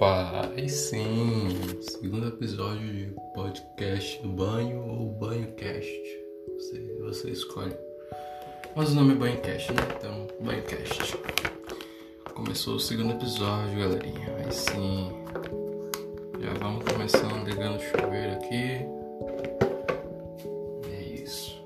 Opa, 0.00 0.48
aí 0.56 0.66
sim, 0.66 1.58
segundo 1.82 2.28
episódio 2.28 2.90
de 2.90 3.14
podcast 3.34 4.26
banho 4.28 4.82
ou 4.82 5.12
banho-cast. 5.12 5.92
Você, 6.54 6.96
você 7.02 7.28
escolhe. 7.28 7.76
Mas 8.74 8.92
o 8.92 8.94
nome 8.94 9.12
é 9.12 9.16
banho-cast, 9.16 9.70
né? 9.74 9.82
Então, 9.98 10.26
banho-cast. 10.40 11.18
Começou 12.32 12.76
o 12.76 12.80
segundo 12.80 13.12
episódio, 13.12 13.78
galerinha. 13.78 14.36
Aí 14.38 14.50
sim. 14.50 15.12
Já 16.40 16.54
vamos 16.54 16.82
começando 16.90 17.44
ligando 17.44 17.76
o 17.76 17.80
chuveiro 17.80 18.32
aqui. 18.36 18.86
É 20.94 21.02
isso. 21.22 21.62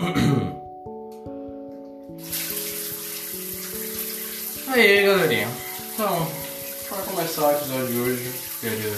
Aí, 4.72 5.04
galerinha. 5.04 5.48
Então, 5.92 6.41
começar 7.32 7.48
o 7.48 7.56
episódio 7.56 7.86
de 7.86 7.98
hoje, 7.98 8.32
queria 8.60 8.92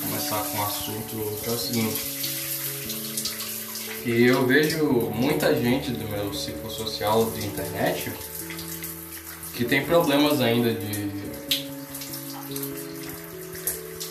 começar 0.00 0.42
com 0.44 0.58
um 0.58 0.62
assunto 0.64 1.38
que 1.42 1.50
é 1.50 1.52
o 1.52 1.58
seguinte. 1.58 2.00
Que 4.02 4.26
eu 4.26 4.46
vejo 4.46 4.86
muita 5.14 5.54
gente 5.54 5.90
do 5.90 6.08
meu 6.08 6.32
ciclo 6.32 6.70
social 6.70 7.30
de 7.32 7.46
internet 7.46 8.12
que 9.52 9.64
tem 9.66 9.84
problemas 9.84 10.40
ainda 10.40 10.72
de 10.72 11.10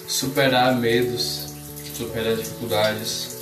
superar 0.08 0.76
medos, 0.76 1.48
superar 1.96 2.36
dificuldades, 2.36 3.36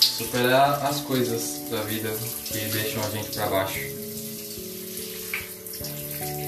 superar 0.00 0.84
as 0.84 1.00
coisas 1.02 1.70
da 1.70 1.82
vida 1.82 2.10
que 2.46 2.58
deixam 2.58 3.04
a 3.04 3.10
gente 3.10 3.30
pra 3.30 3.46
baixo. 3.46 3.78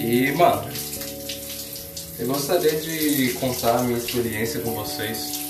E, 0.00 0.32
mano, 0.32 0.89
eu 2.20 2.26
gostaria 2.26 2.78
de 2.78 3.32
contar 3.40 3.78
a 3.78 3.82
minha 3.82 3.96
experiência 3.96 4.60
com 4.60 4.74
vocês 4.74 5.40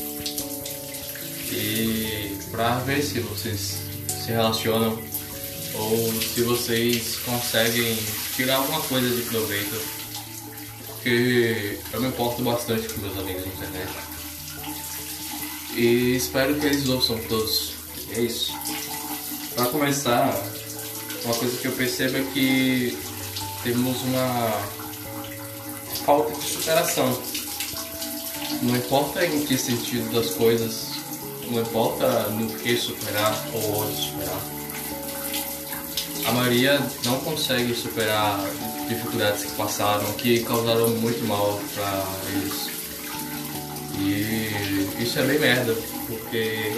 e 1.50 2.38
pra 2.52 2.78
ver 2.78 3.02
se 3.02 3.18
vocês 3.18 3.78
se 4.06 4.30
relacionam 4.30 4.96
ou 5.74 6.12
se 6.22 6.42
vocês 6.42 7.16
conseguem 7.24 7.98
tirar 8.36 8.56
alguma 8.56 8.80
coisa 8.82 9.08
de 9.08 9.22
proveito. 9.22 9.80
Porque 10.86 11.78
eu 11.92 12.00
me 12.00 12.08
importo 12.08 12.42
bastante 12.42 12.88
com 12.88 13.00
meus 13.00 13.18
amigos 13.18 13.44
na 13.46 13.66
internet. 13.66 13.91
E 15.74 16.14
espero 16.14 16.54
que 16.54 16.66
eles 16.66 16.88
ouçam 16.88 17.18
todos. 17.28 17.72
É 18.14 18.20
isso. 18.20 18.52
Pra 19.54 19.66
começar, 19.66 20.41
uma 21.24 21.34
coisa 21.34 21.56
que 21.56 21.66
eu 21.66 21.72
percebo 21.72 22.18
é 22.18 22.24
que 22.32 22.98
temos 23.64 24.02
uma 24.02 24.80
falta 26.11 26.33
de 26.33 26.44
superação. 26.44 27.22
Não 28.62 28.77
importa 28.77 29.25
em 29.25 29.44
que 29.47 29.56
sentido 29.56 30.12
das 30.12 30.30
coisas, 30.30 30.89
não 31.48 31.62
importa 31.62 32.28
no 32.30 32.48
que 32.48 32.77
superar 32.77 33.33
ou 33.53 33.83
onde 33.83 33.97
superar. 33.97 34.41
A 36.27 36.33
maioria 36.33 36.81
não 37.05 37.20
consegue 37.20 37.72
superar 37.77 38.41
dificuldades 38.88 39.44
que 39.44 39.53
passaram, 39.53 40.12
que 40.14 40.41
causaram 40.41 40.88
muito 40.88 41.25
mal 41.28 41.61
para 41.75 42.05
eles. 42.33 42.69
E 44.00 45.03
isso 45.03 45.16
é 45.20 45.22
bem 45.22 45.38
merda, 45.38 45.77
porque 46.08 46.72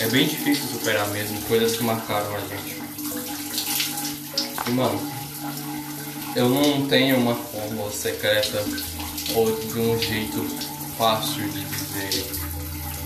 é 0.00 0.06
bem 0.08 0.26
difícil 0.26 0.66
superar 0.68 1.08
mesmo 1.08 1.40
coisas 1.42 1.76
que 1.76 1.82
marcaram 1.82 2.36
a 2.36 2.40
gente. 2.40 2.82
E 4.66 4.70
mano, 4.70 5.13
eu 6.36 6.48
não 6.48 6.86
tenho 6.86 7.16
uma 7.18 7.34
fórmula 7.34 7.90
secreta 7.92 8.64
ou 9.34 9.54
de 9.54 9.78
um 9.78 9.98
jeito 9.98 10.44
fácil 10.98 11.48
de 11.48 11.64
dizer 11.64 12.24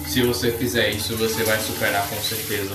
se 0.06 0.22
você 0.22 0.50
fizer 0.52 0.90
isso 0.90 1.14
você 1.16 1.44
vai 1.44 1.60
superar 1.60 2.08
com 2.08 2.16
certeza. 2.22 2.74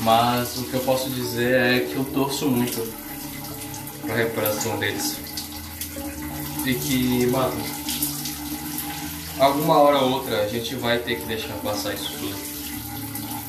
Mas 0.00 0.56
o 0.58 0.64
que 0.64 0.74
eu 0.74 0.80
posso 0.80 1.10
dizer 1.10 1.54
é 1.54 1.80
que 1.80 1.96
eu 1.96 2.04
torço 2.04 2.46
muito 2.48 2.92
pra 4.02 4.16
recuperação 4.16 4.78
deles. 4.78 5.16
E 6.64 6.74
que, 6.74 7.26
mano, 7.26 7.62
alguma 9.38 9.78
hora 9.78 9.98
ou 9.98 10.12
outra 10.12 10.42
a 10.42 10.48
gente 10.48 10.74
vai 10.74 10.98
ter 10.98 11.20
que 11.20 11.26
deixar 11.26 11.54
passar 11.62 11.94
isso 11.94 12.10
tudo. 12.18 12.36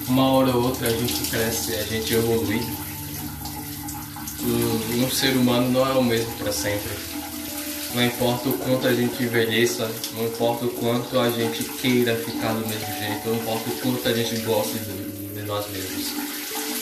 Uma 0.07 0.31
hora 0.31 0.55
ou 0.55 0.63
outra 0.63 0.87
a 0.87 0.91
gente 0.91 1.29
cresce, 1.29 1.75
a 1.75 1.83
gente 1.83 2.13
evolui 2.13 2.61
um 4.43 5.09
ser 5.09 5.35
humano 5.35 5.69
não 5.71 5.87
é 5.87 5.93
o 5.93 6.03
mesmo 6.03 6.31
para 6.37 6.51
sempre. 6.51 6.91
Não 7.93 8.05
importa 8.05 8.49
o 8.49 8.57
quanto 8.57 8.87
a 8.87 8.93
gente 8.93 9.23
envelheça, 9.23 9.89
não 10.13 10.25
importa 10.25 10.65
o 10.65 10.69
quanto 10.69 11.17
a 11.17 11.29
gente 11.29 11.63
queira 11.63 12.15
ficar 12.15 12.53
do 12.53 12.67
mesmo 12.67 12.85
jeito, 12.99 13.29
não 13.29 13.35
importa 13.35 13.69
o 13.69 13.75
quanto 13.77 14.09
a 14.09 14.13
gente 14.13 14.35
goste 14.41 14.77
de, 14.79 15.41
nós 15.43 15.65
mesmos. 15.71 16.07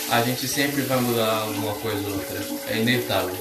A 0.09 0.21
gente 0.21 0.47
sempre 0.47 0.81
vai 0.83 0.99
mudar 1.01 1.41
alguma 1.41 1.73
coisa 1.75 2.07
ou 2.07 2.13
outra. 2.13 2.39
É 2.69 2.77
inevitável. 2.77 3.35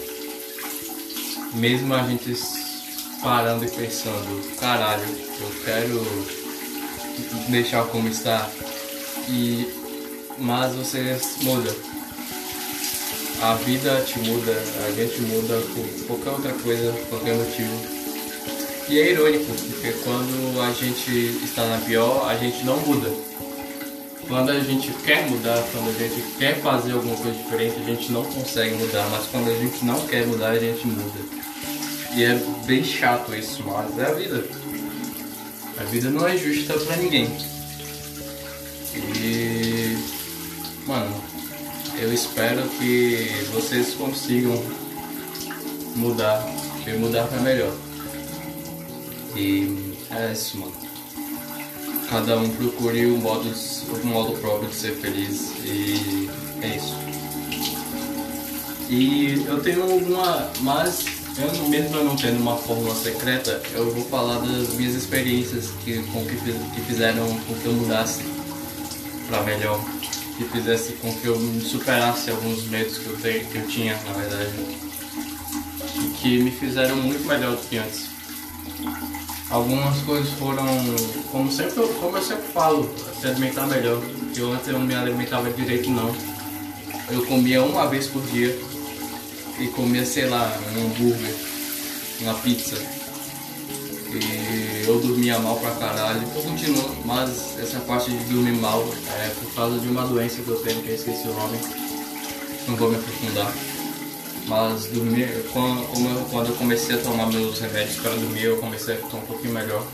Mesmo 1.54 1.94
a 1.94 2.02
gente 2.02 2.36
parando 3.22 3.64
e 3.64 3.70
pensando, 3.70 4.56
caralho, 4.58 5.04
eu 5.04 5.64
quero 5.64 6.26
deixar 7.48 7.84
como 7.86 8.08
está. 8.08 8.50
E 9.28 9.80
mas 10.38 10.74
você 10.74 11.18
muda 11.42 11.72
a 13.42 13.54
vida 13.56 14.00
te 14.06 14.20
muda, 14.20 14.52
a 14.86 14.90
gente 14.92 15.20
muda 15.22 15.60
por 16.06 16.16
qualquer 16.20 16.30
outra 16.30 16.52
coisa, 16.62 16.92
qualquer 17.08 17.34
motivo. 17.34 18.02
E 18.88 19.00
é 19.00 19.10
irônico, 19.10 19.52
porque 19.52 19.92
quando 20.04 20.60
a 20.60 20.72
gente 20.72 21.44
está 21.44 21.66
na 21.66 21.78
pior, 21.78 22.28
a 22.30 22.36
gente 22.36 22.64
não 22.64 22.76
muda. 22.78 23.10
Quando 24.28 24.50
a 24.50 24.60
gente 24.60 24.92
quer 25.04 25.28
mudar, 25.28 25.60
quando 25.72 25.88
a 25.88 25.92
gente 25.92 26.22
quer 26.38 26.60
fazer 26.60 26.92
alguma 26.92 27.16
coisa 27.16 27.36
diferente, 27.36 27.80
a 27.80 27.84
gente 27.84 28.12
não 28.12 28.24
consegue 28.24 28.76
mudar, 28.76 29.08
mas 29.10 29.26
quando 29.26 29.50
a 29.50 29.54
gente 29.56 29.84
não 29.84 30.06
quer 30.06 30.24
mudar, 30.24 30.50
a 30.50 30.58
gente 30.58 30.86
muda. 30.86 31.20
E 32.14 32.22
é 32.22 32.40
bem 32.64 32.84
chato 32.84 33.34
isso, 33.34 33.64
mas 33.64 33.98
é 33.98 34.06
a 34.06 34.14
vida. 34.14 34.44
A 35.78 35.84
vida 35.84 36.10
não 36.10 36.28
é 36.28 36.36
justa 36.36 36.74
pra 36.74 36.96
ninguém. 36.96 37.28
E. 38.94 39.98
Mano, 40.86 41.31
eu 42.02 42.12
espero 42.12 42.68
que 42.80 43.46
vocês 43.52 43.94
consigam 43.94 44.60
mudar 45.94 46.44
e 46.84 46.90
mudar 46.94 47.28
para 47.28 47.40
melhor. 47.40 47.72
E 49.36 49.94
é 50.10 50.32
isso, 50.32 50.58
mano. 50.58 50.72
Cada 52.10 52.36
um 52.38 52.50
procure 52.50 53.06
um 53.06 53.18
modo, 53.18 53.48
um 54.02 54.06
modo 54.06 54.36
próprio 54.40 54.68
de 54.68 54.74
ser 54.74 54.96
feliz 54.96 55.52
e 55.64 56.28
é 56.60 56.76
isso. 56.76 56.96
E 58.90 59.44
eu 59.46 59.62
tenho 59.62 59.84
alguma. 59.84 60.50
Mas 60.60 61.06
eu 61.38 61.68
mesmo 61.68 62.02
não 62.02 62.16
tendo 62.16 62.38
uma 62.38 62.56
fórmula 62.56 62.96
secreta, 62.96 63.62
eu 63.74 63.92
vou 63.92 64.04
falar 64.06 64.40
das 64.40 64.74
minhas 64.74 64.94
experiências 64.94 65.70
que, 65.84 66.02
com 66.12 66.26
que, 66.26 66.34
que 66.34 66.80
fizeram 66.80 67.28
com 67.28 67.54
que 67.54 67.64
eu 67.64 67.72
mudasse 67.72 68.24
para 69.28 69.42
melhor 69.44 69.80
que 70.42 70.50
fizesse 70.50 70.92
com 70.94 71.12
que 71.14 71.26
eu 71.26 71.36
superasse 71.60 72.30
alguns 72.30 72.64
medos 72.64 72.98
que 72.98 73.06
eu, 73.06 73.16
tenho, 73.16 73.46
que 73.46 73.58
eu 73.58 73.66
tinha, 73.66 73.96
na 74.04 74.12
verdade, 74.12 74.52
e 75.96 76.06
que 76.18 76.42
me 76.42 76.50
fizeram 76.50 76.96
muito 76.96 77.26
melhor 77.26 77.56
do 77.56 77.68
que 77.68 77.78
antes. 77.78 78.10
Algumas 79.50 79.98
coisas 80.02 80.30
foram, 80.32 80.66
como, 81.30 81.50
sempre, 81.52 81.74
como 82.00 82.16
eu 82.16 82.22
sempre 82.22 82.48
falo, 82.52 82.90
se 83.20 83.26
alimentar 83.26 83.66
melhor, 83.66 84.02
eu 84.34 84.52
antes 84.52 84.68
eu 84.68 84.78
não 84.78 84.86
me 84.86 84.94
alimentava 84.94 85.50
direito 85.50 85.90
não. 85.90 86.14
Eu 87.10 87.24
comia 87.26 87.62
uma 87.62 87.86
vez 87.86 88.06
por 88.06 88.22
dia 88.22 88.58
e 89.58 89.66
comia, 89.68 90.06
sei 90.06 90.28
lá, 90.28 90.58
um 90.74 90.86
hambúrguer, 90.86 91.34
uma 92.20 92.34
pizza. 92.34 93.01
E 94.14 94.84
eu 94.86 95.00
dormia 95.00 95.38
mal 95.38 95.56
pra 95.56 95.70
caralho. 95.72 96.22
Eu 96.34 96.42
continuo, 96.42 96.96
mas 97.04 97.58
essa 97.58 97.80
parte 97.80 98.10
de 98.10 98.24
dormir 98.24 98.52
mal 98.52 98.86
é 99.20 99.28
por 99.40 99.54
causa 99.54 99.78
de 99.78 99.88
uma 99.88 100.06
doença 100.06 100.42
que 100.42 100.48
eu 100.48 100.56
tenho, 100.56 100.82
que 100.82 100.90
eu 100.90 100.94
esqueci 100.94 101.28
o 101.28 101.34
nome. 101.34 101.58
Não 102.68 102.76
vou 102.76 102.90
me 102.90 102.96
aprofundar. 102.96 103.52
Mas 104.46 104.86
dormir, 104.86 105.28
quando, 105.52 106.30
quando 106.30 106.48
eu 106.48 106.54
comecei 106.56 106.96
a 106.96 106.98
tomar 106.98 107.26
meus 107.26 107.58
remédios 107.60 107.96
para 107.96 108.10
dormir, 108.10 108.44
eu 108.44 108.58
comecei 108.58 108.94
a 108.94 108.96
ficar 108.98 109.16
um 109.16 109.22
pouquinho 109.22 109.54
melhor. 109.54 109.86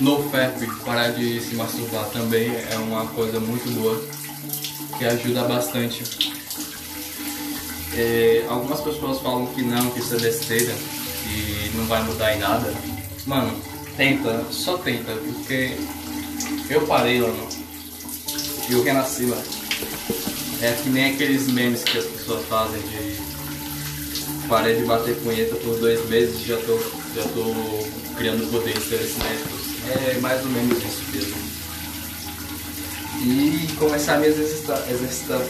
No 0.00 0.22
FAP, 0.30 0.66
parar 0.84 1.10
de 1.10 1.40
se 1.40 1.54
masturbar 1.54 2.04
também 2.06 2.50
é 2.70 2.76
uma 2.76 3.06
coisa 3.06 3.38
muito 3.38 3.70
boa, 3.80 4.02
que 4.98 5.04
ajuda 5.04 5.44
bastante. 5.44 6.02
É, 7.94 8.44
algumas 8.48 8.80
pessoas 8.80 9.20
falam 9.20 9.46
que 9.46 9.62
não, 9.62 9.90
que 9.90 10.00
isso 10.00 10.14
é 10.16 10.18
besteira, 10.18 10.74
que 11.32 11.76
não 11.76 11.86
vai 11.86 12.02
mudar 12.02 12.34
em 12.34 12.38
nada, 12.38 12.72
mano, 13.26 13.54
tenta, 13.96 14.44
só 14.50 14.76
tenta, 14.78 15.12
porque 15.12 15.76
eu 16.68 16.86
parei, 16.86 17.20
mano, 17.20 17.48
e 18.68 18.72
eu 18.72 18.82
renasci, 18.82 19.22
mano. 19.22 19.42
É 20.60 20.72
que 20.80 20.90
nem 20.90 21.12
aqueles 21.12 21.48
memes 21.48 21.82
que 21.82 21.98
as 21.98 22.04
pessoas 22.04 22.46
fazem 22.46 22.80
de 22.82 23.22
parei 24.48 24.76
de 24.76 24.84
bater 24.84 25.16
punheta 25.16 25.56
por 25.56 25.78
dois 25.78 26.08
meses 26.08 26.40
e 26.40 26.48
já 26.48 26.56
tô, 26.58 26.78
já 27.16 27.22
tô 27.22 28.14
criando 28.16 28.48
poderes 28.50 28.84
telecinéticos. 28.84 29.60
É 29.88 30.18
mais 30.20 30.40
ou 30.44 30.50
menos 30.50 30.78
isso 30.78 31.02
mesmo. 31.12 31.52
E 33.24 33.72
começar 33.76 34.14
a 34.14 34.18
me 34.18 34.26
exercitar, 34.26 34.82
exercitar. 34.88 35.40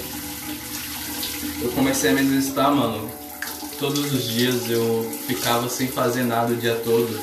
Eu 1.61 1.70
comecei 1.73 2.11
a 2.11 2.14
me 2.14 2.23
exercitar, 2.23 2.75
mano. 2.75 3.21
Todos 3.82 4.12
os 4.12 4.29
dias 4.29 4.70
eu 4.70 5.05
ficava 5.26 5.69
sem 5.69 5.88
fazer 5.88 6.23
nada 6.23 6.52
o 6.52 6.56
dia 6.56 6.76
todo. 6.84 7.20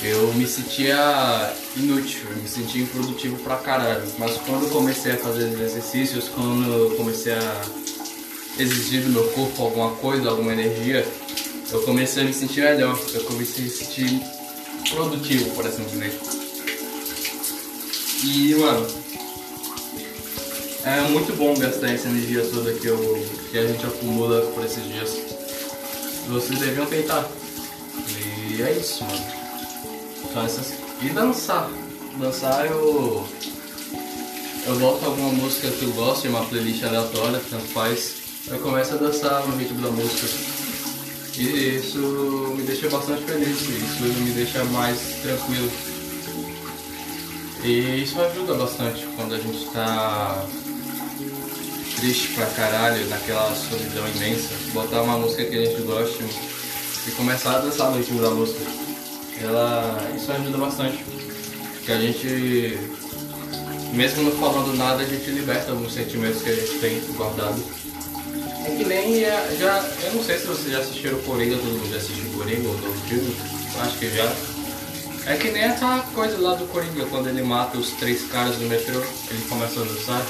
Eu 0.00 0.32
me 0.34 0.46
sentia 0.46 1.52
inútil, 1.76 2.30
me 2.40 2.48
sentia 2.48 2.84
improdutivo 2.84 3.36
pra 3.38 3.56
caralho. 3.56 4.04
Mas 4.20 4.36
quando 4.36 4.66
eu 4.66 4.70
comecei 4.70 5.10
a 5.10 5.16
fazer 5.16 5.46
os 5.46 5.60
exercícios, 5.60 6.28
quando 6.28 6.72
eu 6.72 6.96
comecei 6.96 7.32
a 7.32 7.62
exigir 8.56 9.02
do 9.02 9.10
meu 9.10 9.24
corpo 9.30 9.64
alguma 9.64 9.90
coisa, 9.96 10.30
alguma 10.30 10.52
energia, 10.52 11.04
eu 11.72 11.82
comecei 11.82 12.22
a 12.22 12.26
me 12.26 12.32
sentir 12.32 12.60
melhor, 12.60 12.96
eu 13.12 13.24
comecei 13.24 13.64
a 13.64 13.66
me 13.66 13.70
sentir 13.70 14.22
produtivo, 14.90 15.50
por 15.56 15.66
assim 15.66 15.82
dizer. 15.82 16.20
E, 18.22 18.54
mano, 18.54 18.86
é 20.84 21.00
muito 21.08 21.36
bom 21.36 21.52
gastar 21.58 21.90
essa 21.90 22.06
energia 22.06 22.44
toda 22.44 22.72
que, 22.74 22.86
eu, 22.86 23.26
que 23.50 23.58
a 23.58 23.66
gente 23.66 23.84
acumula 23.84 24.40
por 24.52 24.64
esses 24.64 24.84
dias. 24.84 25.31
Vocês 26.28 26.58
deviam 26.58 26.86
tentar. 26.86 27.28
E 28.08 28.62
é 28.62 28.72
isso, 28.72 29.04
mano. 29.04 29.24
Só 30.32 30.42
essas... 30.42 30.72
E 31.00 31.08
dançar. 31.10 31.68
Dançar 32.18 32.66
eu. 32.66 33.26
Eu 34.66 34.78
boto 34.78 35.04
alguma 35.04 35.30
música 35.30 35.68
que 35.70 35.82
eu 35.82 35.92
gosto, 35.92 36.28
uma 36.28 36.44
playlist 36.44 36.84
aleatória, 36.84 37.40
tanto 37.50 37.66
faz 37.68 38.22
eu 38.48 38.58
começo 38.58 38.94
a 38.94 38.96
dançar 38.96 39.46
no 39.46 39.56
ritmo 39.56 39.80
da 39.80 39.90
música. 39.90 40.26
E 41.38 41.76
isso 41.76 41.98
me 42.56 42.62
deixa 42.64 42.88
bastante 42.90 43.22
feliz, 43.22 43.60
isso 43.60 44.02
me 44.02 44.32
deixa 44.32 44.64
mais 44.64 44.98
tranquilo. 45.22 45.70
E 47.62 48.02
isso 48.02 48.20
ajuda 48.20 48.54
bastante 48.54 49.06
quando 49.16 49.34
a 49.34 49.38
gente 49.38 49.64
tá 49.70 50.44
triste 52.02 52.32
pra 52.34 52.46
caralho, 52.46 53.08
naquela 53.08 53.54
solidão 53.54 54.04
imensa. 54.16 54.48
Botar 54.72 55.02
uma 55.02 55.18
música 55.18 55.44
que 55.44 55.56
a 55.56 55.64
gente 55.64 55.82
gosta 55.82 56.24
e 57.06 57.10
começar 57.12 57.54
a 57.54 57.58
dançar 57.60 57.92
no 57.92 57.98
ritmo 57.98 58.20
da 58.20 58.30
música. 58.30 58.60
Ela, 59.40 60.10
isso 60.16 60.32
ajuda 60.32 60.58
bastante. 60.58 61.04
Porque 61.76 61.92
a 61.92 62.00
gente, 62.00 62.76
mesmo 63.92 64.24
não 64.24 64.32
falando 64.32 64.76
nada, 64.76 65.04
a 65.04 65.06
gente 65.06 65.30
liberta 65.30 65.70
alguns 65.70 65.94
sentimentos 65.94 66.42
que 66.42 66.50
a 66.50 66.56
gente 66.56 66.78
tem 66.80 67.00
guardado. 67.14 67.62
É 68.66 68.76
que 68.76 68.84
nem 68.84 69.22
é, 69.22 69.56
já. 69.60 69.78
Eu 70.02 70.14
não 70.14 70.24
sei 70.24 70.38
se 70.40 70.46
vocês 70.46 70.72
já 70.72 70.80
assistiram 70.80 71.20
Coringa, 71.20 71.54
todo 71.54 71.66
mundo 71.66 71.88
já 71.88 71.98
assistiu 71.98 72.24
Coringa, 72.36 72.68
o 72.68 72.78
novo 72.78 73.08
filme. 73.08 73.36
Acho 73.80 73.98
que 73.98 74.10
já. 74.10 74.32
É 75.26 75.36
que 75.36 75.52
nem 75.52 75.66
aquela 75.66 76.00
coisa 76.00 76.36
lá 76.38 76.54
do 76.54 76.66
Coringa, 76.66 77.06
quando 77.06 77.28
ele 77.28 77.44
mata 77.44 77.78
os 77.78 77.90
três 77.92 78.22
caras 78.26 78.56
do 78.56 78.64
metrô, 78.64 79.00
ele 79.30 79.44
começa 79.48 79.80
a 79.80 79.84
dançar. 79.84 80.26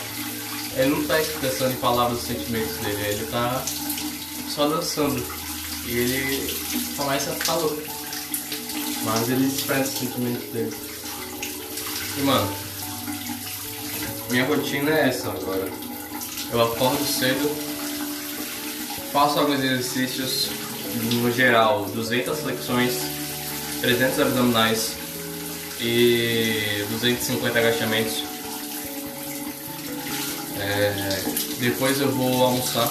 Ele 0.76 0.90
não 0.90 1.04
tá 1.04 1.20
expressando 1.20 1.72
em 1.72 1.76
palavras 1.76 2.20
os 2.20 2.26
sentimentos 2.26 2.76
dele, 2.78 3.02
ele 3.02 3.26
tá 3.26 3.62
só 4.48 4.68
dançando. 4.68 5.24
E 5.86 5.96
ele 5.96 6.94
começa 6.96 7.30
a 7.30 7.34
ficar 7.34 7.54
louco. 7.54 7.82
Mas 9.04 9.28
ele 9.28 9.46
expressa 9.46 9.92
os 9.92 9.98
sentimentos 9.98 10.52
dele. 10.52 10.74
E 12.16 12.20
mano, 12.22 12.56
minha 14.30 14.46
rotina 14.46 14.90
é 14.90 15.08
essa 15.08 15.28
agora. 15.28 15.68
Eu 16.52 16.62
acordo 16.62 17.04
cedo, 17.04 17.72
Faço 19.12 19.38
alguns 19.38 19.62
exercícios 19.62 20.48
no 21.12 21.30
geral, 21.30 21.84
200 21.94 22.38
flexões, 22.40 22.94
300 23.82 24.20
abdominais 24.20 24.96
e 25.78 26.82
250 26.88 27.58
agachamentos. 27.58 28.24
É, 30.62 31.22
depois 31.58 32.00
eu 32.00 32.10
vou 32.12 32.44
almoçar. 32.44 32.88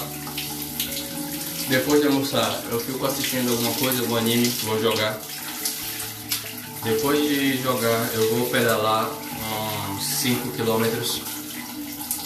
Depois 1.68 2.02
de 2.02 2.06
almoçar, 2.06 2.62
eu 2.70 2.78
fico 2.78 3.06
assistindo 3.06 3.50
alguma 3.50 3.72
coisa, 3.74 4.02
algum 4.02 4.16
anime, 4.16 4.46
vou 4.62 4.78
jogar. 4.80 5.18
Depois 6.84 7.18
de 7.22 7.62
jogar, 7.62 8.10
eu 8.14 8.36
vou 8.36 8.50
pedalar 8.50 9.10
uns 9.90 10.04
5 10.04 10.50
km. 10.50 10.84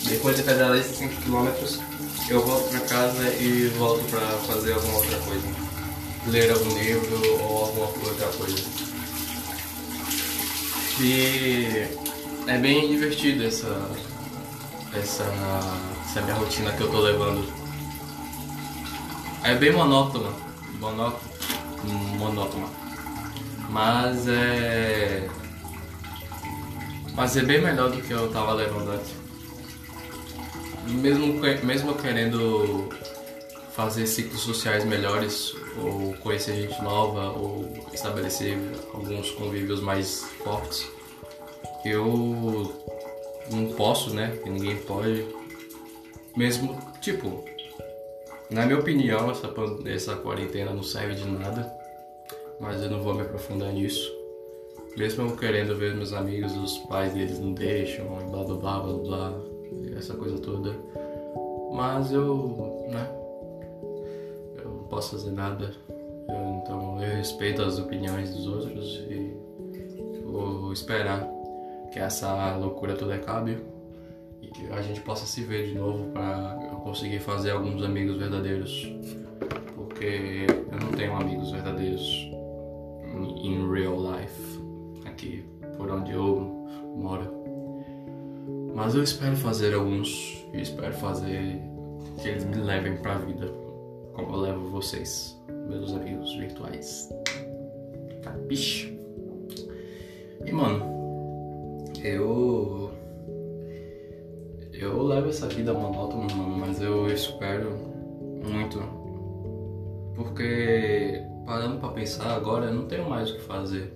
Depois 0.09 0.37
de 0.37 0.43
pedalar 0.43 0.79
esses 0.79 0.97
5 0.97 1.15
km, 1.23 1.49
eu 2.29 2.45
volto 2.45 2.69
para 2.71 2.81
casa 2.81 3.29
e 3.35 3.73
volto 3.79 4.03
para 4.11 4.27
fazer 4.53 4.73
alguma 4.73 4.99
outra 4.99 5.19
coisa. 5.19 5.47
Ler 6.27 6.51
algum 6.51 6.77
livro 6.77 7.43
ou 7.45 7.65
alguma 7.67 7.87
outra 7.87 8.27
coisa. 8.29 8.65
E 11.01 11.87
é 12.49 12.59
bem 12.59 12.89
divertido 12.89 13.45
essa, 13.45 13.69
essa, 14.95 15.25
essa 16.05 16.23
minha 16.23 16.35
rotina 16.37 16.73
que 16.73 16.83
eu 16.83 16.91
tô 16.91 17.01
levando. 17.01 17.47
É 19.43 19.55
bem 19.55 19.73
monótona, 19.73 20.31
monótona, 20.81 21.21
monótona. 22.19 22.67
Mas 23.71 24.27
é. 24.29 25.29
Mas 27.15 27.37
é 27.37 27.43
bem 27.43 27.61
melhor 27.63 27.91
do 27.91 28.03
que 28.03 28.13
eu 28.13 28.31
tava 28.31 28.53
levando 28.53 28.91
antes 28.91 29.27
mesmo, 30.93 31.41
mesmo 31.65 31.95
querendo 31.95 32.89
fazer 33.75 34.07
ciclos 34.07 34.41
sociais 34.41 34.85
melhores, 34.85 35.55
ou 35.77 36.15
conhecer 36.15 36.55
gente 36.55 36.81
nova, 36.83 37.31
ou 37.31 37.69
estabelecer 37.93 38.59
alguns 38.95 39.31
convívios 39.33 39.81
mais 39.81 40.25
fortes, 40.43 40.89
eu 41.85 42.73
não 43.51 43.73
posso, 43.73 44.15
né? 44.15 44.39
Ninguém 44.45 44.77
pode. 44.77 45.27
Mesmo, 46.37 46.77
tipo, 47.01 47.45
na 48.51 48.67
minha 48.67 48.79
opinião, 48.79 49.31
essa, 49.31 49.53
essa 49.87 50.17
quarentena 50.17 50.73
não 50.73 50.83
serve 50.83 51.15
de 51.15 51.27
nada, 51.27 51.73
mas 52.61 52.83
eu 52.83 52.91
não 52.91 53.03
vou 53.03 53.15
me 53.15 53.23
aprofundar 53.23 53.73
nisso. 53.73 54.15
Mesmo 54.97 55.29
eu 55.29 55.37
querendo 55.37 55.77
ver 55.77 55.95
meus 55.95 56.13
amigos, 56.13 56.57
os 56.57 56.79
pais 56.87 57.13
deles 57.13 57.39
não 57.39 57.53
deixam, 57.53 58.07
blá 58.07 58.45
blá 58.45 58.57
blá 58.57 58.81
blá 58.81 58.93
blá 58.95 59.41
essa 59.97 60.15
coisa 60.15 60.39
toda. 60.39 60.75
Mas 61.73 62.13
eu, 62.13 62.87
né? 62.91 63.11
Eu 64.59 64.71
não 64.71 64.85
posso 64.85 65.13
fazer 65.13 65.33
nada. 65.33 65.75
Eu, 65.89 66.61
então 66.63 67.03
eu 67.03 67.17
respeito 67.17 67.63
as 67.63 67.79
opiniões 67.79 68.35
dos 68.35 68.47
outros 68.47 69.05
e 69.11 69.37
vou 70.25 70.73
esperar 70.73 71.29
que 71.93 71.99
essa 71.99 72.57
loucura 72.57 72.95
toda 72.95 73.15
acabe 73.15 73.59
e 74.43 74.49
que 74.49 74.67
a 74.73 74.83
gente 74.83 75.01
possa 75.01 75.27
se 75.27 75.43
ver 75.43 75.67
de 75.67 75.75
novo 75.75 76.11
para 76.13 76.59
eu 76.71 76.79
conseguir 76.79 77.21
fazer 77.21 77.51
alguns 77.51 77.83
amigos 77.83 78.17
verdadeiros. 78.17 78.93
Porque 79.75 80.47
eu 80.49 80.79
não 80.81 80.93
tenho 80.93 81.15
amigos 81.17 81.51
verdadeiros 81.51 82.31
in 83.43 83.71
real 83.73 83.97
life 83.97 84.61
aqui 85.07 85.45
por 85.77 85.91
onde 85.91 86.13
eu 86.13 86.41
moro. 86.97 87.37
Mas 88.75 88.95
eu 88.95 89.03
espero 89.03 89.37
fazer 89.37 89.75
alguns 89.75 90.45
e 90.53 90.61
espero 90.61 90.93
fazer 90.95 91.61
que 92.21 92.29
eles 92.29 92.45
me 92.45 92.57
levem 92.57 92.97
pra 92.99 93.17
vida 93.19 93.51
como 94.13 94.35
eu 94.35 94.41
levo 94.41 94.71
vocês, 94.71 95.39
meus 95.69 95.93
amigos 95.93 96.35
virtuais. 96.37 97.11
Capiche? 98.23 98.99
E 100.45 100.53
mano, 100.53 100.96
eu. 102.05 102.91
Eu 104.73 105.03
levo 105.03 105.29
essa 105.29 105.49
vida 105.49 105.73
monótona, 105.73 106.33
mano, 106.35 106.59
mas 106.59 106.81
eu 106.81 107.07
espero 107.09 107.71
muito. 108.45 108.79
Porque, 110.15 111.23
parando 111.47 111.79
pra 111.79 111.89
pensar 111.91 112.35
agora, 112.35 112.67
eu 112.67 112.75
não 112.75 112.87
tenho 112.87 113.09
mais 113.09 113.31
o 113.31 113.35
que 113.35 113.43
fazer 113.43 113.93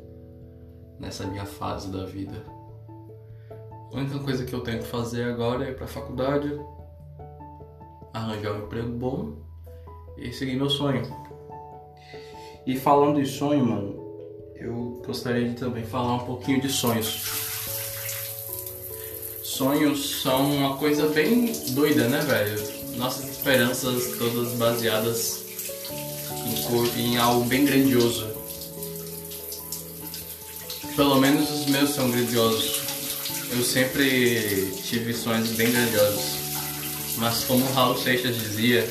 nessa 0.99 1.27
minha 1.27 1.45
fase 1.45 1.91
da 1.91 2.05
vida 2.05 2.61
a 3.93 3.97
única 3.97 4.21
coisa 4.21 4.45
que 4.45 4.53
eu 4.53 4.61
tenho 4.61 4.79
que 4.79 4.87
fazer 4.87 5.25
agora 5.25 5.65
é 5.67 5.71
ir 5.71 5.75
pra 5.75 5.87
faculdade, 5.87 6.49
arranjar 8.15 8.53
um 8.53 8.65
emprego 8.65 8.89
bom 8.91 9.33
e 10.17 10.33
seguir 10.33 10.55
meu 10.55 10.71
sonho. 10.71 11.03
E 12.65 12.77
falando 12.77 13.21
de 13.21 13.27
sonho, 13.27 13.67
mano, 13.67 13.97
eu 14.55 15.03
gostaria 15.05 15.49
de 15.49 15.57
também 15.57 15.83
falar 15.83 16.15
um 16.15 16.25
pouquinho 16.25 16.61
de 16.61 16.69
sonhos. 16.69 17.60
Sonhos 19.61 20.23
são 20.23 20.57
uma 20.57 20.79
coisa 20.79 21.07
bem 21.09 21.53
doida, 21.73 22.09
né, 22.09 22.21
velho? 22.21 22.97
Nossas 22.97 23.29
esperanças 23.29 24.17
todas 24.17 24.55
baseadas 24.55 25.43
em, 26.97 27.01
em 27.03 27.19
algo 27.19 27.45
bem 27.45 27.67
grandioso. 27.67 28.27
Pelo 30.97 31.21
menos 31.21 31.51
os 31.51 31.67
meus 31.67 31.91
são 31.91 32.11
grandiosos 32.11 32.81
eu 33.51 33.63
sempre 33.63 34.73
tive 34.83 35.13
sonhos 35.13 35.51
bem 35.51 35.71
grandiosos. 35.71 36.39
Mas 37.19 37.45
como 37.45 37.63
o 37.63 37.73
Raul 37.75 37.99
Seixas 37.99 38.37
dizia, 38.37 38.91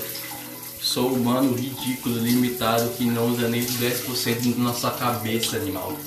sou 0.79 1.11
humano 1.11 1.55
ridículo, 1.55 2.19
limitado, 2.19 2.91
que 2.91 3.05
não 3.05 3.27
usa 3.29 3.47
nem 3.47 3.65
10% 3.65 4.53
da 4.53 4.63
nossa 4.65 4.91
cabeça 4.91 5.57
animal. 5.57 5.97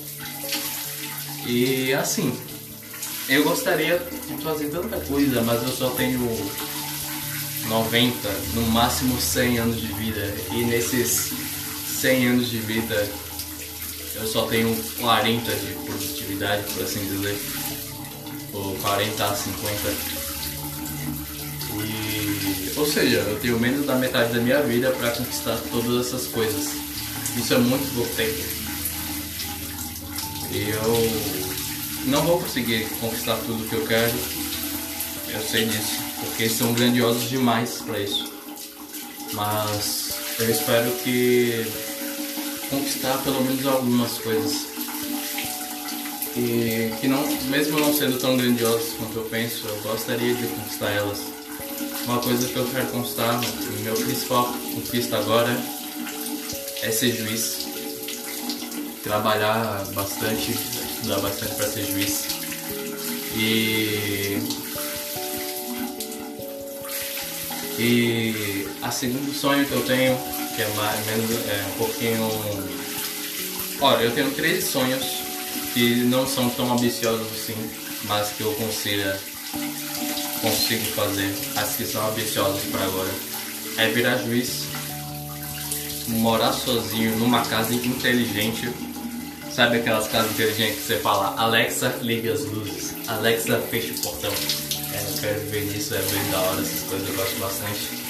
E 1.49 1.93
assim, 1.95 2.33
eu 3.29 3.45
gostaria 3.45 3.99
de 3.99 4.43
fazer 4.43 4.69
tanta 4.69 4.99
coisa, 5.01 5.43
mas 5.43 5.63
eu 5.63 5.69
só 5.69 5.91
tenho 5.91 6.21
90, 7.69 8.29
no 8.55 8.63
máximo 8.69 9.21
100 9.21 9.59
anos 9.59 9.81
de 9.81 9.87
vida. 9.87 10.35
E 10.53 10.65
nesses 10.65 11.33
100 12.01 12.27
anos 12.27 12.51
de 12.51 12.59
vida, 12.59 13.09
eu 14.17 14.27
só 14.27 14.47
tenho 14.47 14.75
40 14.99 15.51
de 15.53 15.73
produtividade, 15.85 16.65
por 16.73 16.83
assim 16.83 17.05
dizer. 17.07 17.39
Ou 18.53 18.75
40 18.77 19.25
a 19.25 19.35
50. 19.35 20.13
E, 21.85 22.73
ou 22.77 22.87
seja, 22.87 23.19
eu 23.19 23.39
tenho 23.41 23.59
menos 23.59 23.87
da 23.87 23.95
metade 23.95 24.33
da 24.33 24.41
minha 24.41 24.61
vida 24.63 24.91
para 24.91 25.11
conquistar 25.13 25.59
todas 25.71 26.07
essas 26.07 26.27
coisas. 26.27 26.75
Isso 27.37 27.55
é 27.55 27.59
muito 27.59 27.95
pouco 27.95 28.15
tempo. 28.15 28.63
E 30.51 30.69
eu 30.69 31.52
não 32.07 32.23
vou 32.23 32.41
conseguir 32.41 32.87
conquistar 33.01 33.37
tudo 33.47 33.69
que 33.69 33.75
eu 33.75 33.87
quero. 33.87 34.13
Eu 35.33 35.41
sei 35.41 35.67
disso, 35.67 35.99
porque 36.21 36.49
são 36.49 36.73
grandiosos 36.73 37.29
demais 37.29 37.83
para 37.87 37.99
isso. 37.99 38.33
Mas 39.33 40.15
eu 40.39 40.51
espero 40.51 40.91
que 41.03 41.67
conquistar 42.69 43.19
pelo 43.19 43.43
menos 43.43 43.67
algumas 43.67 44.19
coisas. 44.19 44.67
E 46.37 46.93
que 47.01 47.09
não, 47.09 47.27
mesmo 47.51 47.79
não 47.79 47.95
sendo 47.95 48.19
tão 48.19 48.37
grandiosas 48.37 48.95
quanto 48.99 49.19
eu 49.19 49.25
penso, 49.25 49.67
eu 49.67 49.83
gostaria 49.83 50.35
de 50.35 50.47
conquistar 50.47 50.91
elas. 50.91 51.21
Uma 52.05 52.19
coisa 52.19 52.49
que 52.49 52.57
eu 52.57 52.67
quero 52.67 52.87
conquistar, 52.89 53.41
meu 53.83 53.95
principal 53.95 54.53
conquista 54.75 55.19
agora 55.19 55.57
é 56.83 56.91
ser 56.91 57.13
juiz. 57.13 57.67
Trabalhar 59.03 59.85
bastante, 59.95 60.53
estudar 61.03 61.21
bastante 61.21 61.55
para 61.57 61.67
ser 61.67 61.85
juiz. 61.85 62.27
E. 63.35 64.39
E 67.79 68.69
a 68.83 68.91
segundo 68.91 69.35
sonho 69.35 69.67
que 69.67 69.73
eu 69.73 69.85
tenho, 69.85 70.17
que 70.55 70.63
é 70.63 70.69
mais 70.77 71.05
menos 71.07 71.31
é 71.49 71.67
um 71.69 71.79
pouquinho. 71.79 72.31
Olha, 73.81 74.05
eu 74.05 74.13
tenho 74.13 74.31
três 74.33 74.65
sonhos 74.65 75.05
que 75.75 76.05
não 76.05 76.27
são 76.27 76.49
tão 76.51 76.73
ambiciosos 76.73 77.27
assim, 77.33 77.57
mas 78.05 78.29
que 78.29 78.43
eu 78.43 78.53
consigo 78.55 79.03
consigo 80.41 80.85
fazer, 80.93 81.33
as 81.57 81.77
que 81.77 81.85
são 81.85 82.09
ambiciosas 82.11 82.63
para 82.65 82.85
agora, 82.85 83.11
é 83.79 83.89
virar 83.89 84.19
juiz, 84.19 84.65
morar 86.09 86.53
sozinho 86.53 87.17
numa 87.17 87.43
casa 87.45 87.75
inteligente. 87.75 88.92
Sabe 89.55 89.77
aquelas 89.77 90.09
casas 90.09 90.31
inteligentes 90.33 90.77
que 90.77 90.87
você 90.87 90.99
fala, 90.99 91.35
Alexa, 91.37 91.95
ligue 92.01 92.31
as 92.31 92.41
luzes, 92.47 92.95
Alexa, 93.07 93.59
feche 93.71 93.91
o 93.91 94.03
portão. 94.03 94.33
É, 94.33 95.11
eu 95.11 95.21
quero 95.21 95.41
ver 95.51 95.65
nisso, 95.67 95.95
é 95.95 95.99
bem 95.99 96.31
da 96.31 96.41
hora, 96.41 96.61
essas 96.63 96.89
coisas 96.89 97.07
eu 97.07 97.15
gosto 97.15 97.39
bastante. 97.39 98.03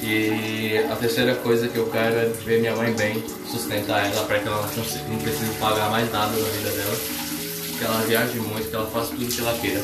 E 0.00 0.78
a 0.88 0.94
terceira 0.94 1.34
coisa 1.34 1.66
que 1.66 1.76
eu 1.76 1.90
quero 1.90 2.14
é 2.14 2.26
ver 2.26 2.60
minha 2.60 2.76
mãe 2.76 2.92
bem, 2.92 3.24
sustentar 3.50 4.06
ela 4.06 4.24
para 4.24 4.38
que 4.38 4.46
ela 4.46 4.70
não, 5.08 5.18
precise 5.18 5.52
pagar 5.58 5.90
mais 5.90 6.10
nada 6.12 6.30
na 6.30 6.48
vida 6.48 6.70
dela, 6.70 6.96
que 7.76 7.84
ela 7.84 8.06
viaje 8.06 8.38
muito, 8.38 8.68
que 8.68 8.76
ela 8.76 8.88
faça 8.88 9.08
tudo 9.08 9.26
que 9.26 9.40
ela 9.40 9.58
queira. 9.58 9.82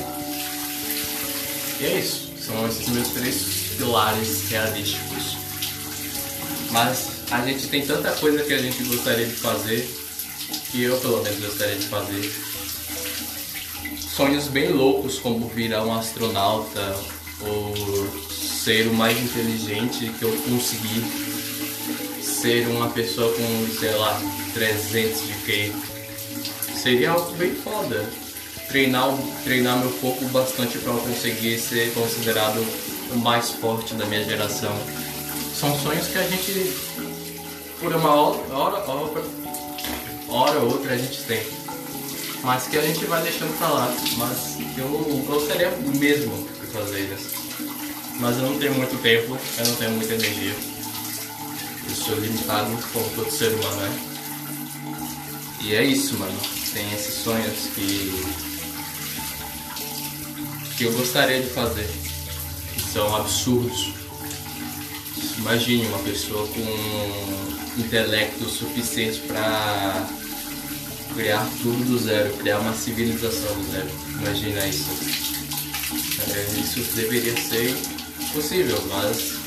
E 1.80 1.86
é 1.86 1.98
isso. 1.98 2.32
São 2.40 2.66
esses 2.68 2.88
meus 2.88 3.08
três 3.08 3.74
pilares 3.76 4.48
realísticos. 4.48 5.36
Mas 6.70 7.17
a 7.30 7.40
gente 7.44 7.66
tem 7.68 7.86
tanta 7.86 8.12
coisa 8.12 8.42
que 8.42 8.52
a 8.52 8.58
gente 8.58 8.82
gostaria 8.84 9.26
de 9.26 9.34
fazer, 9.34 9.88
que 10.70 10.82
eu 10.82 10.96
pelo 10.98 11.22
menos 11.22 11.40
gostaria 11.40 11.76
de 11.76 11.86
fazer. 11.86 12.32
Sonhos 13.98 14.48
bem 14.48 14.72
loucos 14.72 15.18
como 15.18 15.48
virar 15.48 15.84
um 15.84 15.92
astronauta 15.92 16.96
ou 17.40 17.74
ser 18.30 18.88
o 18.88 18.94
mais 18.94 19.16
inteligente 19.18 20.10
que 20.18 20.22
eu 20.22 20.32
conseguir. 20.42 21.04
Ser 22.22 22.68
uma 22.68 22.88
pessoa 22.90 23.32
com, 23.32 23.78
sei 23.78 23.94
lá, 23.96 24.20
300 24.54 25.26
de 25.26 25.32
QI. 25.44 25.72
Seria 26.74 27.10
algo 27.10 27.32
bem 27.32 27.54
foda 27.54 28.08
treinar, 28.68 29.08
treinar 29.44 29.78
meu 29.78 29.90
corpo 29.92 30.24
bastante 30.26 30.78
para 30.78 30.92
eu 30.92 30.98
conseguir 30.98 31.58
ser 31.58 31.92
considerado 31.94 32.64
o 33.12 33.16
mais 33.16 33.50
forte 33.50 33.94
da 33.94 34.04
minha 34.06 34.22
geração. 34.24 34.74
São 35.58 35.76
sonhos 35.80 36.06
que 36.06 36.18
a 36.18 36.22
gente, 36.22 36.72
por 37.80 37.94
uma 37.94 38.14
hora, 38.14 38.54
hora, 38.54 38.84
hora, 40.28 40.58
ou 40.60 40.72
outra, 40.72 40.94
a 40.94 40.98
gente 40.98 41.22
tem. 41.22 41.42
Mas 42.42 42.66
que 42.66 42.78
a 42.78 42.82
gente 42.82 43.04
vai 43.06 43.22
deixando 43.22 43.56
pra 43.58 43.68
lá. 43.68 43.94
Mas 44.16 44.56
eu 44.76 44.88
gostaria 45.26 45.70
mesmo 45.70 46.48
de 46.60 46.66
fazer 46.66 47.00
isso. 47.00 47.38
Mas 48.20 48.36
eu 48.36 48.42
não 48.42 48.58
tenho 48.58 48.74
muito 48.74 49.00
tempo, 49.00 49.38
eu 49.58 49.66
não 49.66 49.74
tenho 49.76 49.90
muita 49.92 50.14
energia. 50.14 50.54
Eu 51.88 51.94
sou 51.94 52.16
limitado 52.16 52.70
como 52.92 53.08
todo 53.10 53.30
ser 53.30 53.52
humano 53.52 53.82
é. 53.82 54.08
E 55.64 55.74
é 55.74 55.84
isso, 55.84 56.18
mano. 56.18 56.38
Tem 56.72 56.92
esses 56.92 57.14
sonhos 57.14 57.70
que 57.74 58.48
que 60.76 60.84
eu 60.84 60.92
gostaria 60.92 61.42
de 61.42 61.48
fazer, 61.48 61.90
que 62.72 62.80
são 62.80 63.16
absurdos. 63.16 63.97
Imagine 65.38 65.86
uma 65.86 65.98
pessoa 66.00 66.46
com 66.48 67.80
intelecto 67.80 68.48
suficiente 68.48 69.20
para 69.20 70.08
criar 71.14 71.48
tudo 71.62 71.84
do 71.84 71.98
zero, 71.98 72.32
criar 72.34 72.58
uma 72.58 72.74
civilização 72.74 73.54
do 73.54 73.72
zero. 73.72 73.88
Imagina 74.20 74.66
isso. 74.66 74.88
É, 76.30 76.60
isso 76.60 76.80
deveria 76.94 77.36
ser 77.36 77.74
possível, 78.32 78.82
mas 78.88 79.38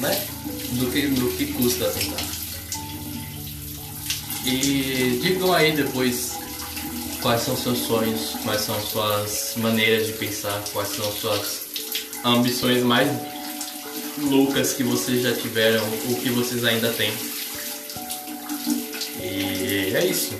né? 0.00 0.26
Do 0.72 0.90
que, 0.90 1.06
do 1.08 1.28
que 1.36 1.52
custa 1.52 1.88
tentar. 1.90 2.24
E 4.44 5.20
digam 5.22 5.52
aí 5.52 5.72
depois 5.72 6.38
quais 7.20 7.42
são 7.42 7.56
seus 7.56 7.78
sonhos, 7.80 8.36
quais 8.42 8.62
são 8.62 8.80
suas 8.80 9.54
maneiras 9.56 10.06
de 10.06 10.14
pensar, 10.14 10.62
quais 10.72 10.88
são 10.96 11.12
suas 11.12 11.66
ambições 12.24 12.82
mais 12.82 13.10
loucas 14.22 14.72
que 14.72 14.82
vocês 14.82 15.22
já 15.22 15.32
tiveram 15.32 15.84
ou 16.08 16.16
que 16.16 16.30
vocês 16.30 16.64
ainda 16.64 16.90
têm. 16.92 17.12
E 19.22 19.92
é 19.94 20.06
isso. 20.06 20.34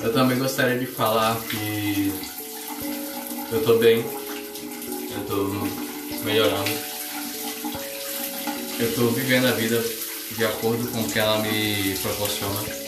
Eu 0.00 0.12
também 0.12 0.38
gostaria 0.38 0.78
de 0.78 0.86
falar 0.86 1.40
que 1.42 2.12
eu 3.52 3.62
tô 3.62 3.78
bem, 3.78 3.98
eu 3.98 5.24
tô 5.26 6.24
melhorando, 6.24 6.70
eu 8.78 8.94
tô 8.94 9.08
vivendo 9.08 9.46
a 9.46 9.52
vida 9.52 9.84
de 10.36 10.44
acordo 10.44 10.86
com 10.90 11.02
o 11.02 11.10
que 11.10 11.18
ela 11.18 11.38
me 11.38 11.94
proporciona 11.98 12.80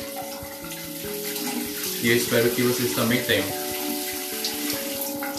e 2.02 2.08
eu 2.08 2.16
espero 2.16 2.50
que 2.50 2.62
vocês 2.62 2.94
também 2.94 3.22
tenham. 3.22 3.46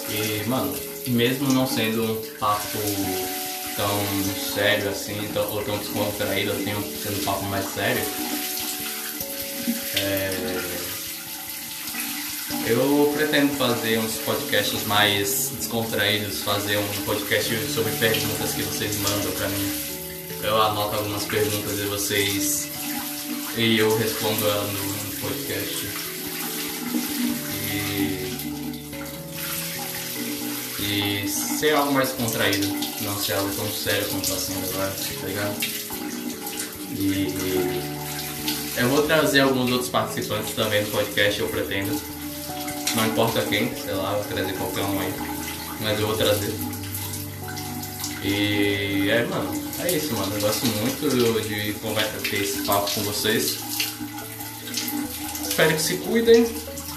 E, 0.10 0.48
mano, 0.48 0.74
mesmo 1.08 1.52
não 1.52 1.68
sendo 1.68 2.04
um 2.04 2.22
papo 2.40 2.78
tão 3.76 4.00
sério 4.54 4.90
assim, 4.90 5.30
tão, 5.34 5.50
ou 5.52 5.64
tão 5.64 5.78
descontraído 5.78 6.52
assim, 6.52 6.74
sendo 7.02 7.22
um 7.22 7.24
papo 7.24 7.44
mais 7.46 7.66
sério, 7.66 8.04
é... 9.96 10.62
eu 12.68 13.14
pretendo 13.16 13.54
fazer 13.56 14.00
uns 14.00 14.16
podcasts 14.18 14.86
mais 14.86 15.52
descontraídos, 15.58 16.44
fazer 16.44 16.78
um 16.78 16.88
podcast 17.06 17.56
sobre 17.72 17.92
perguntas 17.94 18.54
que 18.54 18.64
vocês 18.64 18.98
mandam 19.00 19.32
pra 19.32 19.50
mim. 19.50 19.72
Eu 20.44 20.62
anoto 20.62 20.96
algumas 20.96 21.24
perguntas 21.24 21.80
e 21.80 21.84
vocês 21.84 22.68
e 23.56 23.78
eu 23.78 23.96
respondo 23.98 24.46
ela 24.48 24.64
no 24.64 25.12
podcast. 25.22 26.13
E 30.84 31.28
ser 31.28 31.74
algo 31.76 31.94
mais 31.94 32.10
contraído, 32.10 32.68
não 33.02 33.18
ser 33.18 33.34
algo 33.34 33.50
tão 33.56 33.70
sério 33.72 34.06
como 34.10 34.22
está 34.22 34.36
sendo 34.36 34.70
agora, 34.70 34.92
tá 34.92 35.28
ligado? 35.28 35.56
E 36.92 37.94
eu 38.78 38.90
vou 38.90 39.04
trazer 39.04 39.40
alguns 39.40 39.72
outros 39.72 39.90
participantes 39.90 40.54
também 40.54 40.84
do 40.84 40.92
podcast, 40.92 41.40
eu 41.40 41.48
pretendo. 41.48 42.00
Não 42.96 43.06
importa 43.08 43.42
quem, 43.44 43.74
sei 43.76 43.94
lá, 43.94 44.14
vou 44.14 44.24
trazer 44.26 44.54
qualquer 44.54 44.82
um 44.82 45.00
aí. 45.00 45.14
Mas 45.80 46.00
eu 46.00 46.08
vou 46.08 46.18
trazer. 46.18 46.54
E 48.24 49.10
é, 49.10 49.26
mano, 49.26 49.52
é 49.80 49.92
isso, 49.92 50.14
mano. 50.14 50.36
Eu 50.36 50.42
gosto 50.42 50.66
muito 50.66 51.10
de 51.48 51.74
conversar, 51.74 52.20
ter 52.30 52.42
esse 52.42 52.64
papo 52.64 52.92
com 52.92 53.04
vocês. 53.04 53.58
Espero 55.48 55.74
que 55.74 55.82
se 55.82 55.98
cuidem 55.98 56.46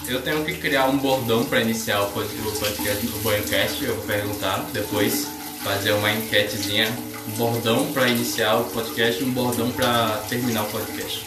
eu 0.08 0.22
tenho 0.22 0.44
que 0.44 0.54
criar 0.54 0.86
um 0.86 0.96
bordão 0.98 1.44
para 1.44 1.60
iniciar 1.60 2.02
o 2.02 2.10
podcast 2.12 3.06
do 3.06 3.22
Banhocast. 3.22 3.84
Eu 3.84 3.94
vou 3.96 4.04
perguntar 4.04 4.58
depois, 4.72 5.26
fazer 5.62 5.92
uma 5.92 6.12
enquetezinha 6.12 6.88
um 7.26 7.32
bordão 7.32 7.92
para 7.92 8.08
iniciar 8.08 8.56
o 8.56 8.64
podcast 8.64 9.22
e 9.22 9.26
um 9.26 9.32
bordão 9.32 9.70
para 9.72 10.22
terminar 10.28 10.62
o 10.62 10.66
podcast. 10.66 11.26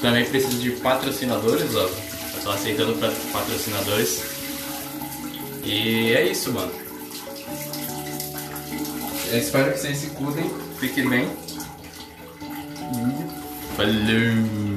Também 0.00 0.24
preciso 0.24 0.58
de 0.58 0.70
patrocinadores, 0.72 1.74
ó. 1.74 1.82
Eu 1.82 2.42
tô 2.42 2.50
aceitando 2.50 2.94
patrocinadores. 3.32 4.22
E 5.64 6.12
é 6.12 6.26
isso, 6.26 6.52
mano. 6.52 6.72
Eu 9.32 9.38
espero 9.38 9.72
que 9.72 9.78
vocês 9.78 9.98
se 9.98 10.06
cuidem, 10.10 10.50
fiquem 10.78 11.08
bem. 11.08 11.28
Falou! 13.76 14.69